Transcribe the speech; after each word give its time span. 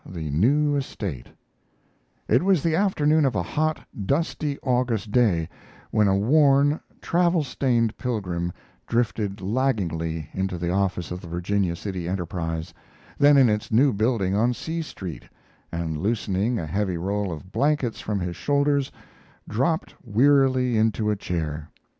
THE 0.03 0.31
NEW 0.31 0.77
ESTATE 0.77 1.27
It 2.27 2.41
was 2.41 2.63
the 2.63 2.73
afternoon 2.75 3.23
of 3.23 3.35
a 3.35 3.43
hot, 3.43 3.81
dusty 4.07 4.57
August 4.63 5.11
day 5.11 5.47
when 5.91 6.07
a 6.07 6.17
worn, 6.17 6.79
travel 7.01 7.43
stained 7.43 7.95
pilgrim 7.99 8.51
drifted 8.87 9.41
laggingly 9.41 10.27
into 10.33 10.57
the 10.57 10.71
office 10.71 11.11
of 11.11 11.21
the 11.21 11.27
Virginia 11.27 11.75
City 11.75 12.07
Enterprise, 12.09 12.73
then 13.19 13.37
in 13.37 13.47
its 13.47 13.71
new 13.71 13.93
building 13.93 14.33
on 14.33 14.55
C 14.55 14.81
Street, 14.81 15.25
and, 15.71 15.99
loosening 15.99 16.57
a 16.57 16.65
heavy 16.65 16.97
roll 16.97 17.31
of 17.31 17.51
blankets 17.51 18.01
from 18.01 18.19
his 18.19 18.35
shoulders, 18.35 18.91
dropped 19.47 19.93
wearily 20.03 20.77
into 20.77 21.11
a 21.11 21.15
chair. 21.15 21.69